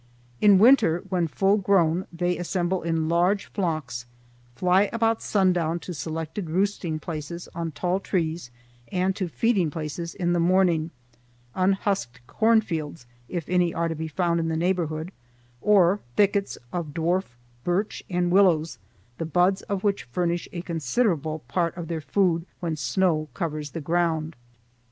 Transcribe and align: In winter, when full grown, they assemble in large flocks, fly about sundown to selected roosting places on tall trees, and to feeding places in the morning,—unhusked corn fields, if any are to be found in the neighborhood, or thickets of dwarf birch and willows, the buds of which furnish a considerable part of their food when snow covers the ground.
In 0.41 0.57
winter, 0.57 1.03
when 1.09 1.27
full 1.27 1.57
grown, 1.57 2.07
they 2.11 2.35
assemble 2.35 2.81
in 2.81 3.07
large 3.07 3.45
flocks, 3.45 4.07
fly 4.55 4.89
about 4.91 5.21
sundown 5.21 5.77
to 5.81 5.93
selected 5.93 6.49
roosting 6.49 6.99
places 6.99 7.47
on 7.53 7.71
tall 7.71 7.99
trees, 7.99 8.49
and 8.91 9.15
to 9.15 9.27
feeding 9.27 9.69
places 9.69 10.15
in 10.15 10.33
the 10.33 10.39
morning,—unhusked 10.39 12.25
corn 12.25 12.61
fields, 12.61 13.05
if 13.29 13.47
any 13.47 13.75
are 13.75 13.87
to 13.87 13.93
be 13.95 14.07
found 14.07 14.39
in 14.39 14.47
the 14.47 14.57
neighborhood, 14.57 15.11
or 15.61 15.99
thickets 16.15 16.57
of 16.73 16.95
dwarf 16.95 17.35
birch 17.63 18.01
and 18.09 18.31
willows, 18.31 18.79
the 19.19 19.25
buds 19.27 19.61
of 19.69 19.83
which 19.83 20.05
furnish 20.05 20.49
a 20.51 20.63
considerable 20.63 21.43
part 21.47 21.77
of 21.77 21.89
their 21.89 22.01
food 22.01 22.47
when 22.59 22.75
snow 22.75 23.29
covers 23.35 23.69
the 23.69 23.81
ground. 23.81 24.35